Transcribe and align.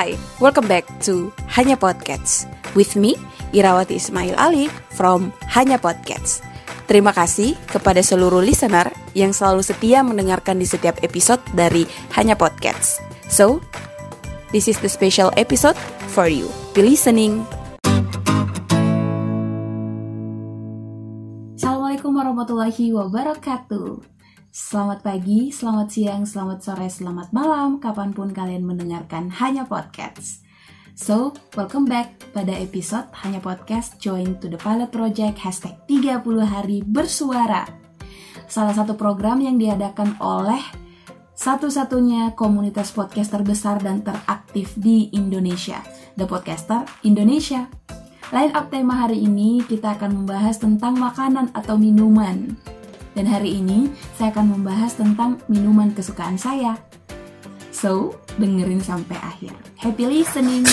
Hi, 0.00 0.16
welcome 0.40 0.64
back 0.64 0.88
to 1.04 1.28
Hanya 1.52 1.76
Podcasts 1.76 2.48
with 2.72 2.96
me, 2.96 3.20
Irawati 3.52 4.00
Ismail 4.00 4.32
Ali 4.40 4.72
from 4.96 5.28
Hanya 5.52 5.76
Podcasts. 5.76 6.40
Terima 6.88 7.12
kasih 7.12 7.52
kepada 7.68 8.00
seluruh 8.00 8.40
listener 8.40 8.88
yang 9.12 9.36
selalu 9.36 9.60
setia 9.60 10.00
mendengarkan 10.00 10.56
di 10.56 10.64
setiap 10.64 11.04
episode 11.04 11.44
dari 11.52 11.84
Hanya 12.16 12.32
Podcasts. 12.32 13.04
So, 13.28 13.60
this 14.56 14.72
is 14.72 14.80
the 14.80 14.88
special 14.88 15.36
episode 15.36 15.76
for 16.16 16.32
you. 16.32 16.48
Be 16.72 16.80
listening. 16.80 17.44
Assalamualaikum 21.60 22.16
warahmatullahi 22.16 22.88
wabarakatuh. 22.96 24.19
Selamat 24.50 25.06
pagi, 25.06 25.54
selamat 25.54 25.88
siang, 25.94 26.22
selamat 26.26 26.58
sore, 26.58 26.90
selamat 26.90 27.30
malam, 27.30 27.78
kapan 27.78 28.10
pun 28.10 28.34
kalian 28.34 28.66
mendengarkan 28.66 29.30
Hanya 29.30 29.62
Podcast. 29.62 30.42
So, 30.98 31.38
welcome 31.54 31.86
back 31.86 32.18
pada 32.34 32.50
episode 32.58 33.06
Hanya 33.22 33.38
Podcast 33.38 34.02
Join 34.02 34.42
to 34.42 34.50
the 34.50 34.58
Pilot 34.58 34.90
Project 34.90 35.38
Hashtag 35.38 35.78
30 35.86 36.26
Hari 36.42 36.82
Bersuara. 36.82 37.62
Salah 38.50 38.74
satu 38.74 38.98
program 38.98 39.38
yang 39.38 39.54
diadakan 39.54 40.18
oleh 40.18 40.58
satu-satunya 41.38 42.34
komunitas 42.34 42.90
podcast 42.90 43.30
terbesar 43.30 43.78
dan 43.78 44.02
teraktif 44.02 44.74
di 44.74 45.14
Indonesia, 45.14 45.78
The 46.18 46.26
Podcaster 46.26 46.82
Indonesia. 47.06 47.70
Line 48.34 48.50
up 48.58 48.66
tema 48.66 49.06
hari 49.06 49.22
ini 49.22 49.62
kita 49.62 49.94
akan 49.94 50.26
membahas 50.26 50.58
tentang 50.58 50.98
makanan 50.98 51.54
atau 51.54 51.78
minuman. 51.78 52.58
Dan 53.20 53.28
hari 53.28 53.60
ini 53.60 53.92
saya 54.16 54.32
akan 54.32 54.56
membahas 54.56 54.96
tentang 54.96 55.36
minuman 55.44 55.92
kesukaan 55.92 56.40
saya. 56.40 56.80
So, 57.68 58.16
dengerin 58.40 58.80
sampai 58.80 59.20
akhir. 59.20 59.52
Happy 59.76 60.08
listening! 60.08 60.64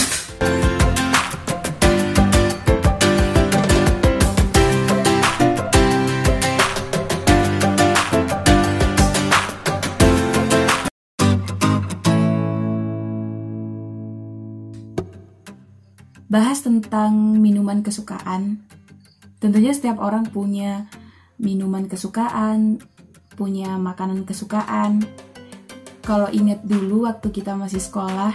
Bahas 16.32 16.64
tentang 16.64 17.12
minuman 17.44 17.84
kesukaan. 17.84 18.64
Tentunya 19.44 19.76
setiap 19.76 20.00
orang 20.00 20.32
punya 20.32 20.88
minuman 21.38 21.86
kesukaan, 21.86 22.82
punya 23.38 23.78
makanan 23.78 24.26
kesukaan. 24.26 25.06
Kalau 26.02 26.30
ingat 26.34 26.66
dulu 26.66 27.06
waktu 27.06 27.30
kita 27.30 27.54
masih 27.54 27.82
sekolah, 27.82 28.34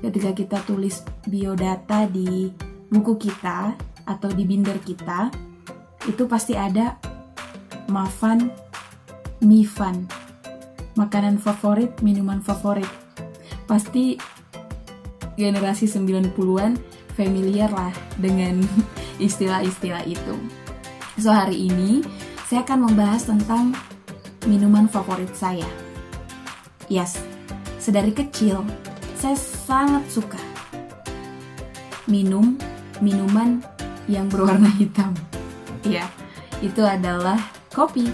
ketika 0.00 0.30
kita 0.32 0.58
tulis 0.64 1.04
biodata 1.28 2.08
di 2.08 2.48
buku 2.88 3.20
kita 3.20 3.76
atau 4.08 4.30
di 4.32 4.42
binder 4.48 4.80
kita, 4.80 5.28
itu 6.08 6.24
pasti 6.24 6.56
ada 6.56 6.96
mafan, 7.92 8.48
mifan, 9.44 10.08
makanan 10.96 11.36
favorit, 11.36 11.92
minuman 12.00 12.40
favorit. 12.40 12.88
Pasti 13.68 14.16
generasi 15.36 15.84
90-an 15.84 16.80
familiar 17.12 17.68
lah 17.68 17.92
dengan 18.16 18.62
istilah-istilah 19.26 20.06
itu. 20.08 20.34
So 21.18 21.34
hari 21.34 21.66
ini 21.66 22.06
saya 22.48 22.64
akan 22.64 22.88
membahas 22.88 23.28
tentang 23.28 23.76
minuman 24.48 24.88
favorit 24.88 25.28
saya. 25.36 25.68
Yes, 26.88 27.20
sedari 27.76 28.16
kecil 28.16 28.64
saya 29.20 29.36
sangat 29.36 30.08
suka 30.08 30.40
minum 32.08 32.56
minuman 33.04 33.60
yang 34.08 34.32
berwarna 34.32 34.72
hitam. 34.80 35.12
Ya, 35.84 36.08
itu 36.64 36.80
adalah 36.80 37.36
kopi. 37.68 38.08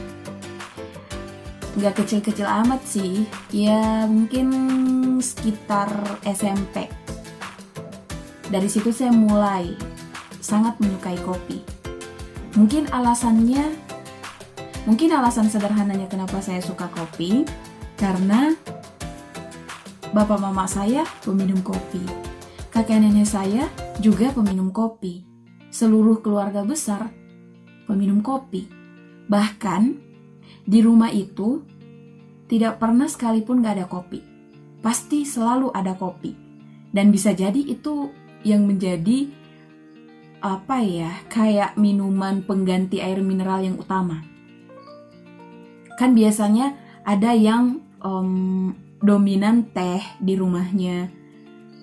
Gak 1.79 2.03
kecil-kecil 2.03 2.47
amat 2.67 2.83
sih, 2.83 3.31
ya 3.55 4.03
mungkin 4.11 4.51
sekitar 5.23 5.87
SMP. 6.27 6.91
Dari 8.51 8.67
situ 8.67 8.91
saya 8.91 9.15
mulai 9.15 9.79
sangat 10.43 10.75
menyukai 10.83 11.23
kopi. 11.23 11.63
Mungkin 12.59 12.91
alasannya 12.91 13.84
Mungkin 14.85 15.17
alasan 15.17 15.49
sederhananya 15.49 16.05
kenapa 16.13 16.45
saya 16.45 16.61
suka 16.61 16.93
kopi, 16.93 17.49
karena 17.97 18.53
bapak 20.13 20.37
mama 20.37 20.69
saya 20.69 21.09
peminum 21.25 21.65
kopi. 21.65 22.05
Kakek 22.69 23.01
nenek 23.01 23.25
saya 23.25 23.65
juga 23.97 24.29
peminum 24.37 24.69
kopi. 24.69 25.25
Seluruh 25.73 26.21
keluarga 26.21 26.69
besar 26.69 27.09
peminum 27.89 28.21
kopi. 28.21 28.69
Bahkan 29.25 29.83
di 30.69 30.79
rumah 30.85 31.09
itu 31.09 31.65
tidak 32.45 32.77
pernah 32.77 33.09
sekalipun 33.09 33.65
gak 33.65 33.81
ada 33.81 33.87
kopi. 33.89 34.21
Pasti 34.85 35.25
selalu 35.25 35.73
ada 35.73 35.97
kopi. 35.97 36.37
Dan 36.93 37.09
bisa 37.09 37.33
jadi 37.33 37.57
itu 37.57 38.13
yang 38.45 38.69
menjadi 38.69 39.33
apa 40.45 40.85
ya, 40.85 41.09
kayak 41.33 41.81
minuman 41.81 42.45
pengganti 42.45 43.01
air 43.01 43.25
mineral 43.25 43.65
yang 43.65 43.81
utama 43.81 44.34
kan 45.95 46.15
biasanya 46.15 46.75
ada 47.05 47.31
yang 47.37 47.85
um, 48.03 48.73
dominan 49.05 49.69
teh 49.71 50.01
di 50.19 50.35
rumahnya. 50.35 51.11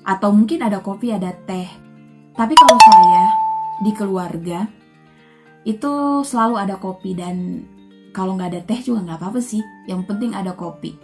Atau 0.01 0.33
mungkin 0.33 0.65
ada 0.65 0.81
kopi 0.81 1.13
ada 1.13 1.31
teh. 1.45 1.69
Tapi 2.33 2.53
kalau 2.57 2.77
saya 2.79 3.25
di 3.85 3.91
keluarga 3.93 4.65
itu 5.61 6.25
selalu 6.25 6.55
ada 6.57 6.75
kopi 6.81 7.13
dan 7.13 7.65
kalau 8.11 8.33
nggak 8.33 8.49
ada 8.57 8.61
teh 8.65 8.79
juga 8.81 9.05
nggak 9.05 9.19
apa-apa 9.21 9.39
sih. 9.39 9.61
Yang 9.85 10.09
penting 10.09 10.33
ada 10.33 10.57
kopi. 10.57 10.97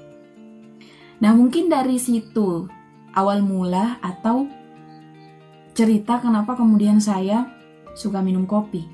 Nah 1.22 1.34
mungkin 1.34 1.70
dari 1.70 2.02
situ 2.02 2.66
awal 3.14 3.42
mula 3.46 4.02
atau 4.02 4.50
cerita 5.78 6.18
kenapa 6.18 6.58
kemudian 6.58 6.98
saya 6.98 7.46
suka 7.94 8.22
minum 8.26 8.50
kopi. 8.50 8.86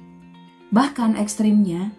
Bahkan 0.75 1.15
ekstrimnya 1.15 1.95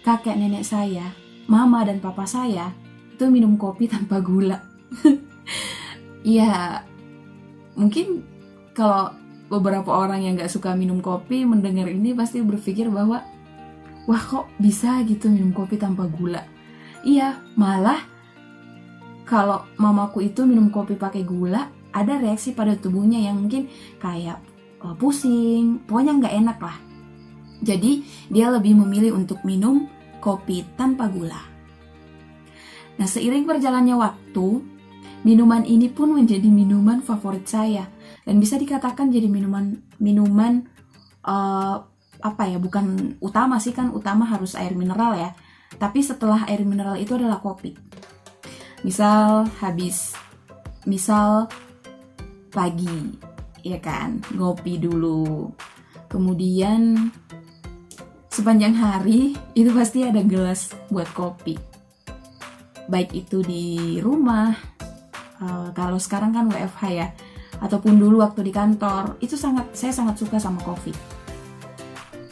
kakek 0.00 0.40
nenek 0.40 0.64
saya 0.64 1.25
mama 1.46 1.86
dan 1.86 2.02
papa 2.02 2.26
saya 2.26 2.74
itu 3.14 3.26
minum 3.32 3.56
kopi 3.56 3.88
tanpa 3.88 4.20
gula. 4.20 4.60
ya 6.22 6.82
mungkin 7.78 8.22
kalau 8.76 9.14
beberapa 9.46 9.94
orang 9.94 10.26
yang 10.26 10.34
gak 10.36 10.50
suka 10.50 10.74
minum 10.74 10.98
kopi 10.98 11.46
mendengar 11.46 11.86
ini 11.86 12.12
pasti 12.12 12.42
berpikir 12.42 12.90
bahwa 12.90 13.22
wah 14.10 14.22
kok 14.22 14.50
bisa 14.58 15.02
gitu 15.06 15.30
minum 15.30 15.54
kopi 15.54 15.78
tanpa 15.78 16.06
gula. 16.10 16.42
Iya, 17.06 17.38
malah 17.54 18.02
kalau 19.26 19.66
mamaku 19.78 20.30
itu 20.30 20.46
minum 20.46 20.70
kopi 20.70 20.94
pakai 20.94 21.26
gula, 21.26 21.70
ada 21.90 22.18
reaksi 22.18 22.54
pada 22.54 22.78
tubuhnya 22.78 23.18
yang 23.18 23.42
mungkin 23.42 23.66
kayak 23.98 24.38
uh, 24.82 24.94
pusing, 24.94 25.82
pokoknya 25.86 26.12
nggak 26.22 26.34
enak 26.46 26.58
lah. 26.62 26.76
Jadi 27.62 28.06
dia 28.30 28.50
lebih 28.52 28.78
memilih 28.78 29.18
untuk 29.18 29.42
minum 29.42 29.90
kopi 30.26 30.66
tanpa 30.74 31.06
gula. 31.06 31.38
Nah, 32.98 33.06
seiring 33.06 33.46
berjalannya 33.46 33.94
waktu, 33.94 34.58
minuman 35.22 35.62
ini 35.62 35.86
pun 35.86 36.10
menjadi 36.10 36.50
minuman 36.50 36.98
favorit 36.98 37.46
saya 37.46 37.86
dan 38.26 38.42
bisa 38.42 38.58
dikatakan 38.58 39.14
jadi 39.14 39.30
minuman 39.30 39.78
minuman 40.02 40.66
uh, 41.22 41.78
apa 42.18 42.42
ya, 42.50 42.58
bukan 42.58 43.14
utama 43.22 43.62
sih 43.62 43.70
kan 43.70 43.94
utama 43.94 44.26
harus 44.26 44.58
air 44.58 44.74
mineral 44.74 45.14
ya. 45.14 45.30
Tapi 45.78 46.02
setelah 46.02 46.42
air 46.50 46.66
mineral 46.66 46.98
itu 46.98 47.14
adalah 47.14 47.38
kopi. 47.38 47.78
Misal 48.82 49.46
habis 49.62 50.18
misal 50.90 51.46
pagi 52.50 53.14
ya 53.62 53.78
kan, 53.78 54.18
ngopi 54.34 54.82
dulu. 54.82 55.54
Kemudian 56.10 57.10
sepanjang 58.36 58.76
hari 58.76 59.32
itu 59.56 59.72
pasti 59.72 60.04
ada 60.04 60.20
gelas 60.20 60.68
buat 60.92 61.08
kopi. 61.16 61.56
Baik 62.84 63.24
itu 63.24 63.40
di 63.40 63.96
rumah, 64.04 64.52
uh, 65.40 65.72
kalau 65.72 65.96
sekarang 65.96 66.36
kan 66.36 66.44
WFH 66.52 66.82
ya, 66.92 67.08
ataupun 67.64 67.96
dulu 67.96 68.20
waktu 68.20 68.44
di 68.44 68.52
kantor, 68.52 69.16
itu 69.24 69.40
sangat 69.40 69.72
saya 69.72 69.96
sangat 69.96 70.20
suka 70.20 70.36
sama 70.36 70.60
kopi. 70.60 70.92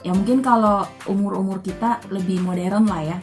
Ya 0.04 0.12
mungkin 0.12 0.44
kalau 0.44 0.84
umur-umur 1.08 1.64
kita 1.64 2.04
lebih 2.12 2.44
modern 2.44 2.84
lah 2.84 3.00
ya, 3.00 3.18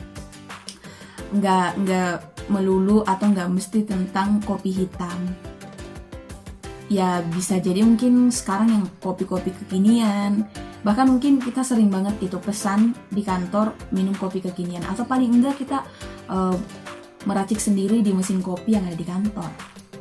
nggak 1.37 1.69
nggak 1.85 2.15
melulu 2.49 3.05
atau 3.05 3.29
nggak 3.29 3.61
mesti 3.61 3.85
tentang 3.85 4.41
kopi 4.41 4.73
hitam. 4.73 5.37
Ya 6.89 7.21
bisa 7.29 7.61
jadi 7.61 7.85
mungkin 7.85 8.33
sekarang 8.33 8.73
yang 8.73 8.85
kopi-kopi 9.05 9.53
kekinian, 9.53 10.49
bahkan 10.81 11.05
mungkin 11.05 11.37
kita 11.37 11.61
sering 11.61 11.93
banget 11.93 12.17
itu 12.25 12.41
pesan 12.41 12.97
di 13.13 13.21
kantor 13.21 13.73
minum 13.93 14.17
kopi 14.17 14.41
kekinian 14.41 14.81
atau 14.89 15.05
paling 15.05 15.29
enggak 15.29 15.61
kita 15.61 15.85
uh, 16.29 16.57
meracik 17.29 17.61
sendiri 17.61 18.01
di 18.01 18.11
mesin 18.11 18.41
kopi 18.41 18.73
yang 18.73 18.85
ada 18.89 18.97
di 18.97 19.05
kantor 19.05 19.49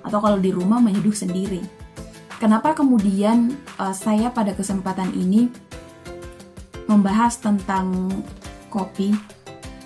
atau 0.00 0.18
kalau 0.24 0.40
di 0.40 0.48
rumah 0.48 0.80
menyeduh 0.80 1.12
sendiri 1.12 1.60
kenapa 2.40 2.72
kemudian 2.72 3.52
uh, 3.76 3.92
saya 3.92 4.32
pada 4.32 4.56
kesempatan 4.56 5.12
ini 5.12 5.52
membahas 6.90 7.38
tentang 7.38 8.10
kopi? 8.66 9.14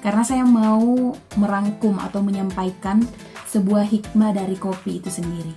Karena 0.00 0.24
saya 0.24 0.48
mau 0.48 1.12
merangkum 1.36 2.00
atau 2.00 2.24
menyampaikan 2.24 3.04
sebuah 3.52 3.84
hikmah 3.84 4.32
dari 4.32 4.56
kopi 4.56 5.04
itu 5.04 5.12
sendiri. 5.12 5.52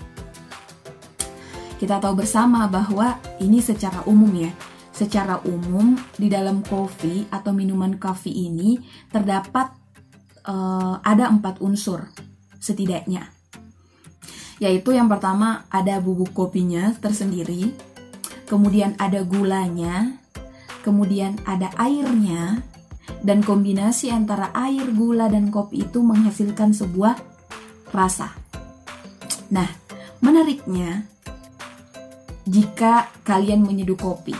Kita 1.79 2.03
tahu 2.03 2.19
bersama 2.19 2.67
bahwa 2.67 3.15
ini 3.39 3.63
secara 3.63 4.03
umum 4.03 4.31
ya, 4.35 4.51
secara 4.97 5.37
umum 5.45 5.93
di 6.17 6.25
dalam 6.25 6.65
kopi 6.65 7.29
atau 7.29 7.53
minuman 7.53 8.01
kopi 8.01 8.33
ini 8.33 8.81
terdapat 9.13 9.69
uh, 10.49 10.97
ada 11.05 11.29
empat 11.29 11.61
unsur 11.61 12.09
setidaknya 12.57 13.29
yaitu 14.57 14.97
yang 14.97 15.05
pertama 15.05 15.69
ada 15.69 16.01
bubuk 16.01 16.33
kopinya 16.33 16.97
tersendiri 16.97 17.77
kemudian 18.49 18.97
ada 18.97 19.21
gulanya 19.21 20.17
kemudian 20.81 21.37
ada 21.45 21.69
airnya 21.77 22.65
dan 23.23 23.41
kombinasi 23.41 24.11
antara 24.11 24.51
air, 24.53 24.87
gula, 24.93 25.31
dan 25.31 25.49
kopi 25.49 25.87
itu 25.87 26.03
menghasilkan 26.03 26.75
sebuah 26.75 27.17
rasa. 27.91 28.35
Nah, 29.51 29.67
menariknya, 30.19 31.07
jika 32.47 33.11
kalian 33.23 33.63
menyeduh 33.63 33.99
kopi, 33.99 34.35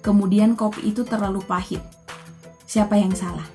kemudian 0.00 0.56
kopi 0.56 0.92
itu 0.92 1.04
terlalu 1.04 1.40
pahit. 1.44 1.80
Siapa 2.64 2.96
yang 2.96 3.12
salah? 3.16 3.46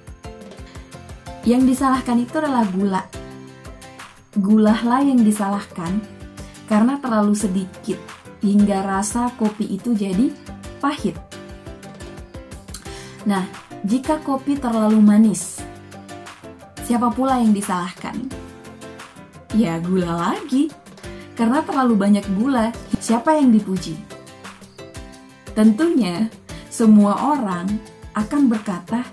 Yang 1.45 1.75
disalahkan 1.77 2.17
itu 2.21 2.35
adalah 2.41 2.65
gula. 2.69 3.03
Gula 4.33 4.75
lah 4.81 5.01
yang 5.05 5.21
disalahkan 5.21 6.01
karena 6.65 6.97
terlalu 6.97 7.37
sedikit 7.37 8.01
hingga 8.41 8.81
rasa 8.81 9.29
kopi 9.37 9.77
itu 9.77 9.93
jadi 9.93 10.33
pahit. 10.81 11.17
Nah, 13.25 13.45
jika 13.85 14.21
kopi 14.21 14.57
terlalu 14.57 15.01
manis, 15.01 15.61
siapa 16.85 17.09
pula 17.13 17.41
yang 17.41 17.53
disalahkan? 17.53 18.17
Ya, 19.53 19.77
gula 19.81 20.33
lagi. 20.33 20.69
Karena 21.35 21.59
terlalu 21.65 21.93
banyak 21.99 22.25
gula, 22.37 22.71
siapa 22.99 23.35
yang 23.35 23.51
dipuji? 23.51 24.14
Tentunya 25.55 26.27
semua 26.67 27.31
orang 27.31 27.71
akan 28.11 28.51
berkata, 28.51 29.07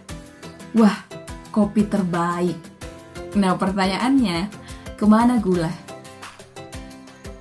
"Wah, 0.75 1.07
kopi 1.55 1.87
terbaik." 1.87 2.59
Nah, 3.39 3.55
pertanyaannya, 3.55 4.51
ke 4.99 5.05
mana 5.07 5.39
gula? 5.39 5.71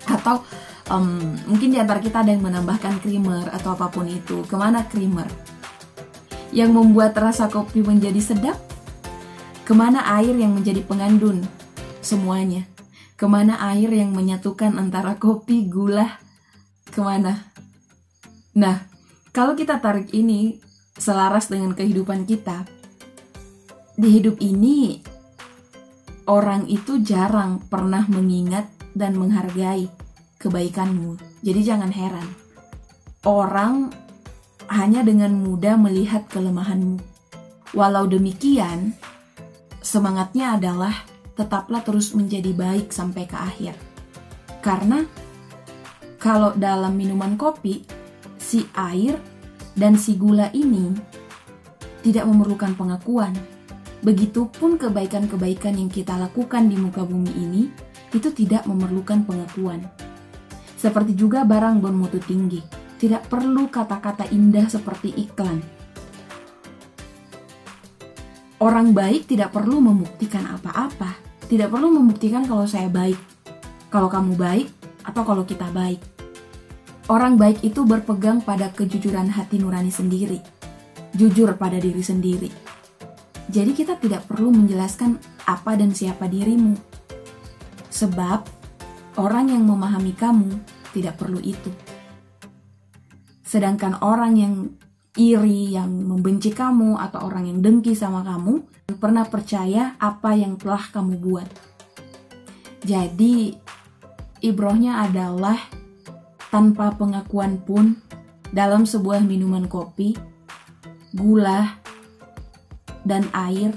Atau 0.06 0.46
um, 0.94 1.34
mungkin 1.50 1.74
di 1.74 1.78
antara 1.82 1.98
kita 1.98 2.22
ada 2.22 2.30
yang 2.30 2.46
menambahkan 2.46 3.02
creamer 3.02 3.50
atau 3.50 3.74
apa 3.74 3.90
pun 3.90 4.06
itu. 4.06 4.46
Ke 4.46 4.54
mana 4.54 4.86
creamer? 4.86 5.28
Yang 6.54 6.72
membuat 6.78 7.18
rasa 7.18 7.50
kopi 7.50 7.82
menjadi 7.82 8.22
sedap? 8.22 8.60
Ke 9.66 9.74
mana 9.74 10.04
air 10.20 10.36
yang 10.38 10.54
menjadi 10.54 10.84
pengandun? 10.86 11.42
Semuanya. 12.04 12.70
Ke 13.18 13.26
mana 13.26 13.58
air 13.74 13.90
yang 13.90 14.14
menyatukan 14.14 14.78
antara 14.78 15.18
kopi, 15.18 15.66
gula? 15.66 16.20
Ke 16.92 17.00
mana? 17.00 17.50
Nah, 18.52 18.91
kalau 19.32 19.56
kita 19.56 19.80
tarik 19.80 20.12
ini 20.12 20.60
selaras 21.00 21.48
dengan 21.48 21.72
kehidupan 21.72 22.28
kita, 22.28 22.68
di 23.96 24.08
hidup 24.12 24.44
ini 24.44 25.00
orang 26.28 26.68
itu 26.68 27.00
jarang 27.00 27.64
pernah 27.64 28.04
mengingat 28.12 28.68
dan 28.92 29.16
menghargai 29.16 29.88
kebaikanmu. 30.36 31.16
Jadi 31.48 31.62
jangan 31.64 31.96
heran. 31.96 32.28
Orang 33.24 33.96
hanya 34.68 35.00
dengan 35.00 35.32
mudah 35.32 35.80
melihat 35.80 36.28
kelemahanmu. 36.28 37.00
Walau 37.72 38.12
demikian, 38.12 38.92
semangatnya 39.80 40.60
adalah 40.60 41.08
tetaplah 41.40 41.80
terus 41.88 42.12
menjadi 42.12 42.52
baik 42.52 42.92
sampai 42.92 43.24
ke 43.24 43.38
akhir. 43.40 43.76
Karena 44.60 45.08
kalau 46.20 46.52
dalam 46.52 47.00
minuman 47.00 47.40
kopi, 47.40 48.01
si 48.52 48.68
air 48.76 49.16
dan 49.80 49.96
si 49.96 50.20
gula 50.20 50.52
ini 50.52 50.92
tidak 52.04 52.28
memerlukan 52.28 52.76
pengakuan. 52.76 53.32
Begitupun 54.04 54.76
kebaikan-kebaikan 54.76 55.80
yang 55.80 55.88
kita 55.88 56.20
lakukan 56.20 56.68
di 56.68 56.76
muka 56.76 57.08
bumi 57.08 57.32
ini 57.32 57.64
itu 58.12 58.28
tidak 58.36 58.68
memerlukan 58.68 59.24
pengakuan. 59.24 59.88
Seperti 60.76 61.16
juga 61.16 61.48
barang 61.48 61.80
bermutu 61.80 62.18
tinggi, 62.20 62.60
tidak 63.00 63.30
perlu 63.32 63.70
kata-kata 63.72 64.28
indah 64.34 64.68
seperti 64.68 65.14
iklan. 65.16 65.62
Orang 68.58 68.92
baik 68.92 69.30
tidak 69.30 69.54
perlu 69.54 69.80
membuktikan 69.80 70.44
apa-apa, 70.50 71.16
tidak 71.46 71.70
perlu 71.70 71.94
membuktikan 71.94 72.44
kalau 72.44 72.66
saya 72.66 72.90
baik, 72.90 73.18
kalau 73.94 74.10
kamu 74.10 74.34
baik, 74.34 74.68
atau 75.06 75.22
kalau 75.22 75.46
kita 75.46 75.70
baik. 75.70 76.21
Orang 77.12 77.36
baik 77.36 77.60
itu 77.68 77.84
berpegang 77.84 78.40
pada 78.40 78.72
kejujuran 78.72 79.28
hati 79.36 79.60
nurani 79.60 79.92
sendiri, 79.92 80.40
jujur 81.12 81.60
pada 81.60 81.76
diri 81.76 82.00
sendiri. 82.00 82.48
Jadi 83.52 83.76
kita 83.76 84.00
tidak 84.00 84.32
perlu 84.32 84.48
menjelaskan 84.56 85.20
apa 85.44 85.76
dan 85.76 85.92
siapa 85.92 86.32
dirimu. 86.32 86.72
Sebab 87.92 88.48
orang 89.20 89.52
yang 89.52 89.68
memahami 89.68 90.16
kamu 90.16 90.56
tidak 90.96 91.20
perlu 91.20 91.44
itu. 91.44 91.68
Sedangkan 93.44 94.00
orang 94.00 94.40
yang 94.40 94.56
iri, 95.20 95.76
yang 95.76 95.92
membenci 95.92 96.56
kamu, 96.56 96.96
atau 96.96 97.28
orang 97.28 97.44
yang 97.52 97.60
dengki 97.60 97.92
sama 97.92 98.24
kamu, 98.24 98.64
pernah 98.96 99.28
percaya 99.28 100.00
apa 100.00 100.32
yang 100.32 100.56
telah 100.56 100.88
kamu 100.88 101.20
buat. 101.20 101.50
Jadi, 102.88 103.52
ibrohnya 104.40 105.04
adalah 105.04 105.60
tanpa 106.52 106.92
pengakuan 107.00 107.58
pun 107.64 107.98
dalam 108.52 108.84
sebuah 108.84 109.24
minuman 109.24 109.66
kopi, 109.72 110.14
gula, 111.16 111.80
dan 113.08 113.26
air, 113.32 113.72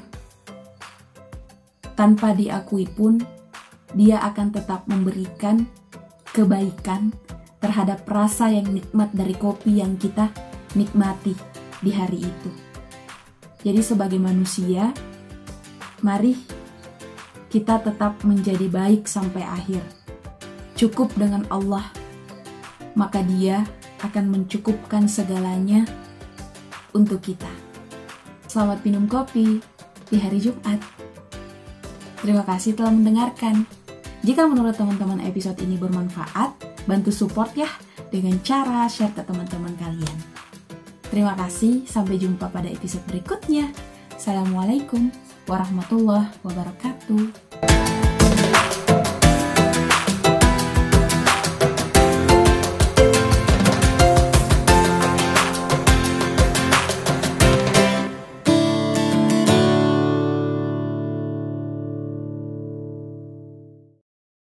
tanpa 1.94 2.34
diakui 2.34 2.90
pun 2.90 3.22
dia 3.94 4.18
akan 4.26 4.50
tetap 4.50 4.84
memberikan 4.90 5.64
kebaikan 6.34 7.14
terhadap 7.62 8.02
rasa 8.10 8.50
yang 8.50 8.66
nikmat 8.74 9.08
dari 9.14 9.32
kopi 9.38 9.78
yang 9.78 9.94
kita 9.94 10.28
nikmati 10.74 11.32
di 11.80 11.94
hari 11.94 12.20
itu. 12.26 12.50
Jadi 13.64 13.80
sebagai 13.80 14.20
manusia, 14.20 14.92
mari 16.02 16.36
kita 17.48 17.80
tetap 17.80 18.20
menjadi 18.26 18.66
baik 18.66 19.06
sampai 19.06 19.46
akhir. 19.46 19.80
Cukup 20.74 21.14
dengan 21.14 21.46
Allah 21.48 22.03
maka 22.94 23.22
Dia 23.22 23.62
akan 24.02 24.30
mencukupkan 24.30 25.06
segalanya 25.10 25.86
untuk 26.94 27.22
kita. 27.22 27.50
Selamat 28.46 28.82
minum 28.86 29.10
kopi 29.10 29.58
di 30.08 30.16
hari 30.18 30.38
Jumat. 30.38 30.78
Terima 32.22 32.46
kasih 32.46 32.78
telah 32.78 32.94
mendengarkan. 32.94 33.66
Jika 34.24 34.48
menurut 34.48 34.72
teman-teman 34.78 35.20
episode 35.20 35.60
ini 35.60 35.76
bermanfaat, 35.76 36.56
bantu 36.88 37.12
support 37.12 37.52
ya 37.52 37.68
dengan 38.08 38.40
cara 38.40 38.88
share 38.88 39.12
ke 39.12 39.20
teman-teman 39.20 39.76
kalian. 39.76 40.18
Terima 41.12 41.36
kasih, 41.36 41.84
sampai 41.84 42.16
jumpa 42.16 42.48
pada 42.48 42.66
episode 42.70 43.04
berikutnya. 43.04 43.68
Assalamualaikum 44.16 45.12
warahmatullahi 45.44 46.32
wabarakatuh. 46.40 48.03